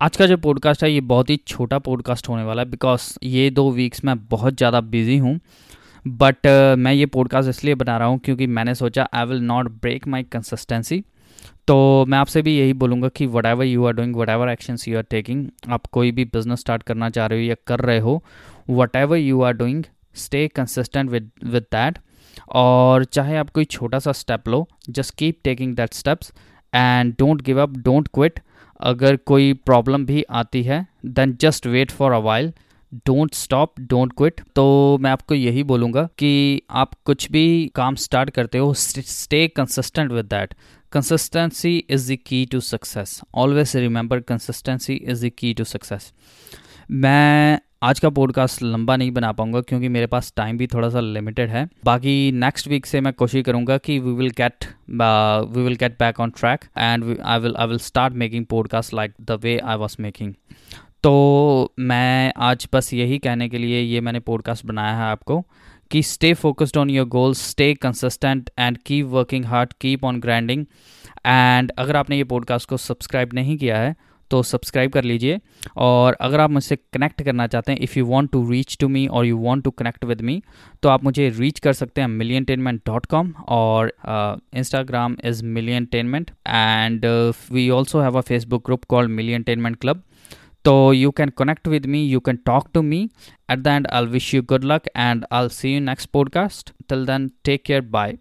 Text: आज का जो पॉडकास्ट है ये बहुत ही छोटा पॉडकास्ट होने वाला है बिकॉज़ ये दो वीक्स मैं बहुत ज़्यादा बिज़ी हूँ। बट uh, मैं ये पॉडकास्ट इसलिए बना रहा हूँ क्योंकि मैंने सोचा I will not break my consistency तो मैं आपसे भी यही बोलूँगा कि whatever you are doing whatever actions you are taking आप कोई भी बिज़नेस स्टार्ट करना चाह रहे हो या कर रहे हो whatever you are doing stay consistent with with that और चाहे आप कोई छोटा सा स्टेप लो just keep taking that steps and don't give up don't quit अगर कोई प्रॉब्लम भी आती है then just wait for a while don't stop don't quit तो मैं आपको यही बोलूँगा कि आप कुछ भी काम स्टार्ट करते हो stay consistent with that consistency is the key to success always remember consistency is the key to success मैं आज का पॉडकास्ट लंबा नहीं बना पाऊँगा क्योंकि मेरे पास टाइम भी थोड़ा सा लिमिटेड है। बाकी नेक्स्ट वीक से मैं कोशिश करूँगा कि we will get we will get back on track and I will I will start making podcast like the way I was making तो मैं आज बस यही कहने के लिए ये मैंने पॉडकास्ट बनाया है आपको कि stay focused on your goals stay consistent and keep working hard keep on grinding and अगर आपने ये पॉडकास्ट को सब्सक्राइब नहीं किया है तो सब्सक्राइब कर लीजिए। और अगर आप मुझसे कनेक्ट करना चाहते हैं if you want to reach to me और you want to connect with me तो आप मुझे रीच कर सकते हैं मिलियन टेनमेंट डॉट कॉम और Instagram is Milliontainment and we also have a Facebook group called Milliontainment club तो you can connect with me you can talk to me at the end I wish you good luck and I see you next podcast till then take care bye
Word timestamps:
आज 0.00 0.16
का 0.16 0.26
जो 0.26 0.36
पॉडकास्ट 0.36 0.84
है 0.84 0.92
ये 0.92 1.00
बहुत 1.00 1.30
ही 1.30 1.36
छोटा 1.36 1.78
पॉडकास्ट 1.78 2.28
होने 2.28 2.42
वाला 2.42 2.62
है 2.62 2.70
बिकॉज़ 2.70 3.18
ये 3.22 3.50
दो 3.50 3.70
वीक्स 3.70 4.04
मैं 4.04 4.26
बहुत 4.26 4.56
ज़्यादा 4.56 4.80
बिज़ी 4.80 5.18
हूँ। 5.18 5.40
बट 6.06 6.36
uh, 6.36 6.78
मैं 6.78 6.92
ये 6.92 7.06
पॉडकास्ट 7.06 7.48
इसलिए 7.48 7.74
बना 7.74 7.98
रहा 7.98 8.08
हूँ 8.08 8.18
क्योंकि 8.18 8.46
मैंने 8.46 8.74
सोचा 8.74 9.08
I 9.12 9.24
will 9.24 9.40
not 9.40 9.68
break 9.68 10.06
my 10.06 10.22
consistency 10.22 11.04
तो 11.66 12.04
मैं 12.08 12.18
आपसे 12.18 12.42
भी 12.42 12.58
यही 12.58 12.72
बोलूँगा 12.72 13.08
कि 13.08 13.26
whatever 13.46 13.64
you 13.64 13.86
are 13.86 13.92
doing 13.92 14.16
whatever 14.28 14.48
actions 14.48 14.88
you 14.88 14.96
are 14.96 15.02
taking 15.02 15.48
आप 15.68 15.86
कोई 15.86 16.10
भी 16.10 16.24
बिज़नेस 16.24 16.60
स्टार्ट 16.60 16.82
करना 16.82 17.10
चाह 17.10 17.26
रहे 17.26 17.38
हो 17.38 17.44
या 17.44 17.56
कर 17.66 17.80
रहे 17.80 17.98
हो 17.98 18.24
whatever 18.96 19.16
you 19.16 19.42
are 19.42 19.52
doing 19.52 19.84
stay 20.14 20.48
consistent 20.48 21.10
with 21.10 21.30
with 21.44 21.62
that 21.62 21.98
और 22.48 23.04
चाहे 23.04 23.36
आप 23.36 23.50
कोई 23.50 23.64
छोटा 23.64 23.98
सा 23.98 24.12
स्टेप 24.12 24.48
लो 24.48 24.68
just 24.90 25.14
keep 25.14 25.38
taking 25.44 25.76
that 25.76 25.94
steps 25.94 26.32
and 26.74 27.14
don't 27.18 27.42
give 27.42 27.62
up 27.62 27.70
don't 27.70 28.08
quit 28.08 28.40
अगर 28.80 29.16
कोई 29.26 29.52
प्रॉब्लम 29.66 30.06
भी 30.06 30.24
आती 30.30 30.62
है 30.62 30.86
then 31.06 31.36
just 31.40 31.66
wait 31.66 31.90
for 31.90 32.12
a 32.12 32.18
while 32.18 32.52
don't 33.06 33.34
stop 33.34 33.80
don't 33.80 34.12
quit 34.12 34.40
तो 34.56 34.66
मैं 35.00 35.10
आपको 35.10 35.34
यही 35.34 35.62
बोलूँगा 35.62 36.08
कि 36.18 36.62
आप 36.70 36.90
कुछ 37.04 37.30
भी 37.30 37.46
काम 37.74 37.94
स्टार्ट 37.94 38.30
करते 38.30 38.58
हो 38.58 38.72
stay 38.74 39.46
consistent 39.48 40.12
with 40.12 40.24
that 40.24 40.54
consistency 40.92 41.76
is 41.90 42.12
the 42.12 42.16
key 42.26 42.44
to 42.46 42.60
success 42.60 43.20
always 43.34 43.76
remember 43.76 44.20
consistency 44.20 44.94
is 44.94 45.26
the 45.26 45.30
key 45.38 45.52
to 45.54 45.64
success 45.64 46.12
मैं 46.90 47.58
आज 47.82 48.00
का 48.00 48.08
पॉडकास्ट 48.10 48.62
लंबा 48.62 48.96
नहीं 48.96 49.10
बना 49.10 49.32
पाऊँगा 49.32 49.60
क्योंकि 49.60 49.88
मेरे 49.88 50.06
पास 50.06 50.32
टाइम 50.36 50.58
भी 50.58 50.66
थोड़ा 50.66 50.88
सा 50.88 51.00
लिमिटेड 51.00 51.50
है। 51.50 51.68
बाकी 51.84 52.32
नेक्स्ट 52.32 52.68
वीक 52.68 52.86
से 52.86 53.00
मैं 53.00 53.12
कोशिश 53.12 53.44
करूँगा 53.44 53.78
कि 53.78 53.98
we 53.98 54.12
will 54.12 54.30
get 54.30 54.64
we 55.56 55.62
will 55.62 55.74
get 55.74 55.92
back 55.92 56.20
on 56.20 56.30
track 56.30 56.64
and 56.78 57.18
I 57.24 57.38
will 57.38 57.56
I 57.56 57.66
will 57.66 57.78
start 57.78 58.14
making 58.14 58.46
podcast 58.46 58.94
like 58.94 59.12
the 59.20 59.30
way 59.30 59.58
I 59.58 59.76
was 59.76 59.96
making 60.00 60.34
तो 61.02 61.74
मैं 61.78 62.32
आज 62.36 62.68
बस 62.72 62.94
यही 62.94 63.18
कहने 63.18 63.48
के 63.48 63.58
लिए 63.58 63.80
ये 63.80 64.00
मैंने 64.00 64.20
पॉडकास्ट 64.20 64.66
बनाया 64.66 64.96
है 64.96 65.02
आपको 65.02 65.46
कि 65.90 66.02
stay 66.02 66.34
focused 66.34 66.76
on 66.76 66.90
your 66.90 67.06
goals 67.06 67.50
stay 67.50 67.74
consistent 67.74 68.50
and 68.58 68.78
keep 68.78 69.06
working 69.06 69.44
hard 69.44 69.72
keep 69.80 70.04
on 70.04 70.20
grinding 70.20 70.66
and 71.26 71.72
अगर 71.78 71.96
आपने 71.96 72.16
ये 72.16 72.24
पॉडकास्ट 72.24 72.68
को 72.68 72.76
सब्सक्राइब 72.76 73.30
नहीं 73.34 73.56
किया 73.56 73.78
है 73.78 73.96
तो 74.30 74.42
सब्सक्राइब 74.42 74.92
कर 74.92 75.04
लीजिए। 75.04 75.40
और 75.76 76.12
अगर 76.14 76.40
आप 76.40 76.50
मुझसे 76.50 76.76
कनेक्ट 76.76 77.22
करना 77.22 77.46
चाहते 77.46 77.72
हैं 77.72 77.78
if 77.78 77.98
you 77.98 78.06
want 78.06 78.30
to 78.30 78.50
reach 78.50 78.78
to 78.80 78.88
me 78.88 79.06
और 79.06 79.26
you 79.26 79.38
want 79.38 79.64
to 79.64 79.70
connect 79.70 80.04
with 80.04 80.20
me 80.20 80.42
तो 80.82 80.88
आप 80.88 81.04
मुझे 81.04 81.30
रीच 81.30 81.58
कर 81.58 81.72
सकते 81.72 82.00
हैं 82.00 82.08
मिलियन 82.08 82.44
टेनमेंट 82.44 82.80
डॉट 82.86 83.06
कॉम 83.06 83.34
और 83.48 83.94
Instagram 84.54 85.16
is 85.24 85.44
Milliontainment 85.84 86.30
and 86.48 87.32
we 87.52 87.70
also 87.70 88.00
have 88.00 88.18
a 88.18 88.20
Facebook 88.20 88.66
group 88.66 88.84
called 88.84 89.10
Milliontainment 89.42 89.76
club 89.76 90.02
तो 90.64 90.92
you 90.92 91.10
can 91.10 91.28
connect 91.28 91.68
with 91.68 91.86
me 91.86 92.06
you 92.06 92.20
can 92.20 92.36
talk 92.36 92.68
to 92.74 92.82
me 92.82 93.10
at 93.50 93.58
the 93.58 93.66
end 93.66 93.86
I 93.86 94.04
wish 94.04 94.34
you 94.34 94.42
good 94.42 94.64
luck 94.64 94.82
and 94.96 95.24
I 95.32 95.48
see 95.48 95.74
you 95.74 95.80
next 95.80 96.10
podcast 96.10 96.70
till 96.88 97.06
then 97.06 97.30
take 97.44 97.62
care 97.64 97.80
bye 97.80 98.14